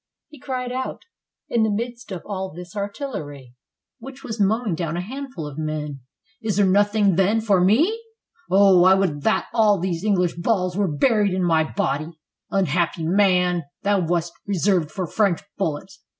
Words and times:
He 0.29 0.39
cried 0.39 0.71
out 0.71 1.03
in 1.47 1.61
the 1.61 1.69
midst 1.69 2.11
of 2.11 2.23
all 2.25 2.49
this 2.51 2.75
artillery 2.75 3.53
which 3.99 4.23
was 4.23 4.39
mowing 4.41 4.73
down 4.73 4.97
a 4.97 5.01
handful 5.01 5.45
of 5.45 5.59
men: 5.59 5.99
"Is 6.41 6.57
there 6.57 6.65
nothing, 6.65 7.17
then, 7.17 7.39
for 7.39 7.63
me? 7.63 8.01
Oh! 8.49 8.83
I 8.85 8.95
would 8.95 9.21
that 9.21 9.47
all 9.53 9.79
these 9.79 10.03
English 10.03 10.33
balls 10.37 10.75
were 10.75 10.87
buried 10.91 11.35
in 11.35 11.43
my 11.43 11.71
body!" 11.71 12.19
Unhappy 12.49 13.03
man! 13.05 13.61
thou 13.83 13.99
wast 13.99 14.33
reserved 14.47 14.89
for 14.89 15.05
French 15.05 15.43
bullets! 15.59 16.03